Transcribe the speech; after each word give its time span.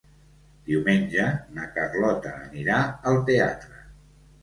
Diumenge 0.69 1.27
na 1.59 1.69
Carlota 1.77 2.35
anirà 2.49 2.83
al 3.13 3.25
teatre. 3.33 3.89